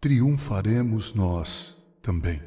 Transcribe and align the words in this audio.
triunfaremos 0.00 1.12
nós 1.12 1.76
também. 2.00 2.40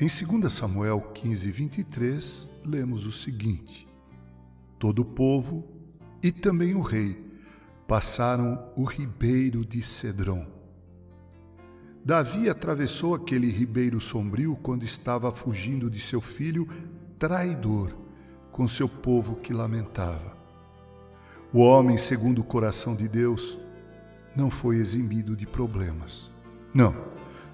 Em 0.00 0.06
2 0.06 0.50
Samuel 0.50 1.02
15, 1.12 1.50
23, 1.50 2.48
lemos 2.64 3.04
o 3.04 3.12
seguinte: 3.12 3.86
Todo 4.78 5.00
o 5.00 5.04
povo 5.04 5.68
e 6.22 6.32
também 6.32 6.74
o 6.74 6.80
rei 6.80 7.22
passaram 7.86 8.72
o 8.74 8.84
ribeiro 8.84 9.62
de 9.62 9.82
Cedron. 9.82 10.59
Davi 12.04 12.48
atravessou 12.48 13.14
aquele 13.14 13.50
ribeiro 13.50 14.00
sombrio 14.00 14.56
quando 14.62 14.84
estava 14.84 15.30
fugindo 15.30 15.90
de 15.90 16.00
seu 16.00 16.20
filho 16.20 16.66
traidor 17.18 17.94
com 18.50 18.66
seu 18.66 18.88
povo 18.88 19.36
que 19.36 19.52
lamentava. 19.52 20.36
O 21.52 21.60
homem, 21.60 21.98
segundo 21.98 22.40
o 22.40 22.44
coração 22.44 22.94
de 22.96 23.06
Deus, 23.06 23.58
não 24.34 24.50
foi 24.50 24.76
eximido 24.76 25.36
de 25.36 25.46
problemas. 25.46 26.32
Não, 26.72 26.94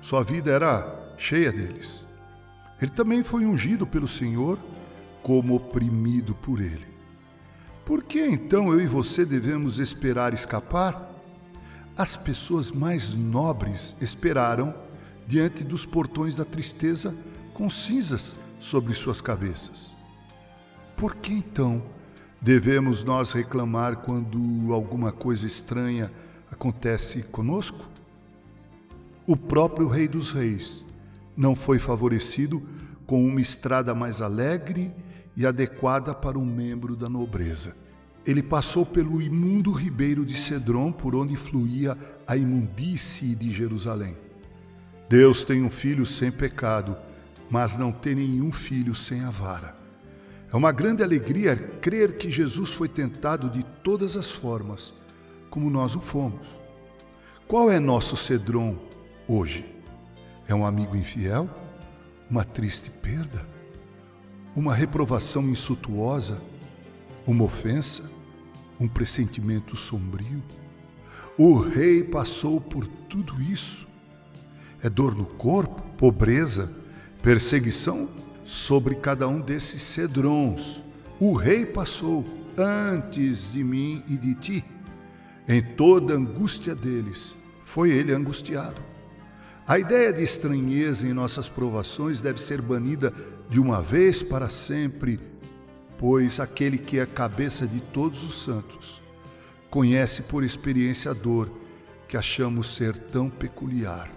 sua 0.01 0.23
vida 0.23 0.53
era 0.53 1.15
cheia 1.17 1.51
deles. 1.51 2.05
Ele 2.81 2.91
também 2.91 3.23
foi 3.23 3.45
ungido 3.45 3.87
pelo 3.87 4.06
Senhor 4.06 4.59
como 5.23 5.56
oprimido 5.56 6.34
por 6.34 6.61
ele. 6.61 6.87
Por 7.84 8.05
que 8.05 8.25
então 8.25 8.73
eu 8.73 8.81
e 8.81 8.87
você 8.87 9.25
devemos 9.25 9.78
esperar 9.78 10.33
escapar? 10.34 11.16
As 11.96 12.14
pessoas 12.14 12.70
mais 12.70 13.14
nobres 13.14 13.96
esperaram 14.02 14.74
diante 15.27 15.64
dos 15.64 15.86
portões 15.86 16.34
da 16.34 16.45
tristeza 16.45 17.16
com 17.55 17.70
cinzas 17.70 18.36
sobre 18.59 18.92
suas 18.92 19.22
cabeças. 19.22 19.97
Por 20.94 21.16
que 21.16 21.33
então 21.33 21.83
devemos 22.38 23.03
nós 23.03 23.33
reclamar 23.33 23.97
quando 23.97 24.75
alguma 24.75 25.11
coisa 25.11 25.47
estranha 25.47 26.12
acontece 26.50 27.22
conosco? 27.22 27.88
O 29.27 29.34
próprio 29.34 29.88
Rei 29.88 30.06
dos 30.06 30.33
Reis 30.33 30.84
não 31.34 31.55
foi 31.55 31.78
favorecido 31.78 32.62
com 33.06 33.27
uma 33.27 33.41
estrada 33.41 33.94
mais 33.94 34.20
alegre 34.20 34.92
e 35.34 35.47
adequada 35.47 36.14
para 36.14 36.38
um 36.38 36.44
membro 36.44 36.94
da 36.94 37.08
nobreza. 37.08 37.75
Ele 38.27 38.42
passou 38.42 38.84
pelo 38.84 39.22
imundo 39.22 39.70
ribeiro 39.70 40.24
de 40.24 40.36
Cedron, 40.36 40.91
por 40.91 41.14
onde 41.14 41.36
fluía 41.36 41.96
a 42.27 42.36
imundície 42.36 43.36
de 43.36 43.52
Jerusalém. 43.52 44.16
Deus 45.08 45.44
tem 45.44 45.62
um 45.62 45.70
filho 45.70 46.05
sem 46.05 46.32
pecado, 46.32 46.97
mas 47.48 47.78
não 47.78 47.92
tem 47.92 48.16
nenhum 48.16 48.50
filho 48.50 48.94
sem 48.97 49.20
a 49.24 49.30
vara. 49.30 49.77
É 50.52 50.56
uma 50.56 50.72
grande 50.72 51.04
alegria 51.04 51.54
crer 51.54 52.16
que 52.16 52.28
Jesus 52.28 52.70
foi 52.70 52.88
tentado 52.88 53.48
de 53.48 53.62
todas 53.62 54.16
as 54.16 54.28
formas, 54.28 54.92
como 55.48 55.70
nós 55.70 55.94
o 55.94 56.00
fomos. 56.00 56.48
Qual 57.47 57.70
é 57.70 57.78
nosso 57.78 58.16
Cedron 58.16 58.77
hoje? 59.28 59.72
É 60.48 60.54
um 60.54 60.66
amigo 60.66 60.97
infiel? 60.97 61.48
Uma 62.28 62.44
triste 62.44 62.91
perda? 62.91 63.47
Uma 64.56 64.74
reprovação 64.74 65.48
insultuosa? 65.48 66.42
Uma 67.24 67.44
ofensa? 67.44 68.16
Um 68.78 68.88
pressentimento 68.88 69.77
sombrio? 69.77 70.42
O 71.38 71.58
rei 71.58 72.02
passou 72.02 72.60
por 72.60 72.86
tudo 72.86 73.41
isso. 73.42 73.86
É 74.82 74.88
dor 74.88 75.14
no 75.14 75.27
corpo, 75.27 75.82
pobreza, 75.96 76.72
perseguição 77.22 78.08
sobre 78.44 78.94
cada 78.94 79.27
um 79.27 79.41
desses 79.41 79.82
cedrons. 79.82 80.82
O 81.19 81.34
rei 81.34 81.66
passou 81.66 82.24
antes 82.56 83.52
de 83.52 83.64
mim 83.64 84.03
e 84.09 84.16
de 84.16 84.34
ti. 84.34 84.65
Em 85.48 85.62
toda 85.62 86.15
a 86.15 86.16
angústia 86.16 86.75
deles, 86.75 87.36
foi 87.65 87.91
ele 87.91 88.12
angustiado. 88.12 88.81
A 89.66 89.78
ideia 89.78 90.12
de 90.12 90.22
estranheza 90.22 91.09
em 91.09 91.12
nossas 91.12 91.48
provações 91.48 92.20
deve 92.20 92.41
ser 92.41 92.62
banida 92.62 93.12
de 93.48 93.59
uma 93.59 93.82
vez 93.82 94.22
para 94.22 94.48
sempre, 94.48 95.19
pois 95.99 96.41
aquele 96.41 96.79
que 96.79 96.99
é 96.99 97.07
cabeça 97.07 97.67
de 97.67 97.81
todos 97.81 98.25
os 98.25 98.43
santos 98.43 99.03
conhece 99.71 100.23
por 100.23 100.45
experiência 100.45 101.11
a 101.11 101.15
dor 101.15 101.51
que 102.09 102.17
achamos 102.17 102.75
ser 102.75 102.97
tão 102.97 103.29
peculiar. 103.29 104.11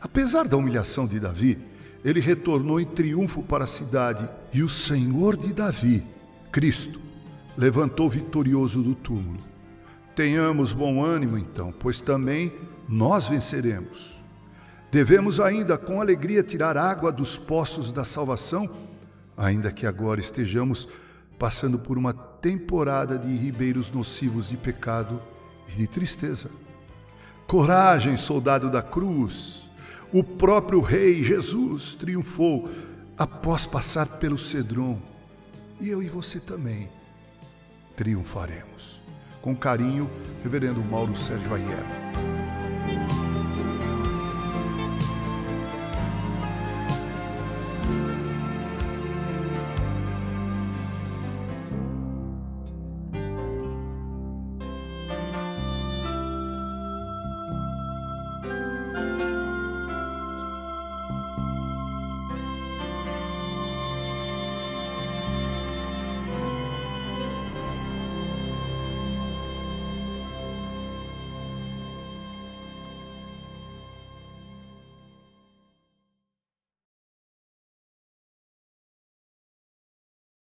Apesar 0.00 0.46
da 0.46 0.56
humilhação 0.56 1.06
de 1.06 1.18
Davi, 1.18 1.58
ele 2.04 2.20
retornou 2.20 2.78
em 2.78 2.84
triunfo 2.84 3.42
para 3.42 3.64
a 3.64 3.66
cidade 3.66 4.28
e 4.52 4.62
o 4.62 4.68
Senhor 4.68 5.36
de 5.36 5.52
Davi, 5.52 6.04
Cristo, 6.52 7.00
levantou 7.56 8.10
vitorioso 8.10 8.82
do 8.82 8.94
túmulo. 8.94 9.40
Tenhamos 10.14 10.72
bom 10.72 11.02
ânimo 11.02 11.38
então, 11.38 11.72
pois 11.72 12.00
também 12.00 12.52
nós 12.88 13.26
venceremos. 13.26 14.22
Devemos 14.92 15.40
ainda 15.40 15.76
com 15.76 16.00
alegria 16.00 16.42
tirar 16.42 16.76
água 16.76 17.10
dos 17.10 17.36
poços 17.36 17.90
da 17.90 18.04
salvação, 18.04 18.70
ainda 19.36 19.72
que 19.72 19.86
agora 19.86 20.20
estejamos 20.20 20.88
passando 21.38 21.78
por 21.78 21.98
uma 21.98 22.12
temporada 22.12 23.18
de 23.18 23.34
ribeiros 23.34 23.90
nocivos 23.90 24.48
de 24.48 24.56
pecado 24.56 25.20
e 25.68 25.72
de 25.72 25.86
tristeza. 25.86 26.50
Coragem, 27.46 28.16
soldado 28.16 28.70
da 28.70 28.82
cruz! 28.82 29.68
O 30.12 30.22
próprio 30.22 30.80
Rei 30.80 31.22
Jesus 31.22 31.94
triunfou 31.94 32.70
após 33.18 33.66
passar 33.66 34.06
pelo 34.06 34.38
Cedron. 34.38 35.00
E 35.80 35.88
eu 35.88 36.02
e 36.02 36.08
você 36.08 36.38
também 36.38 36.88
triunfaremos. 37.96 39.02
Com 39.42 39.54
carinho, 39.56 40.08
Reverendo 40.42 40.82
Mauro 40.84 41.16
Sérgio 41.16 41.54
Aiello. 41.54 42.13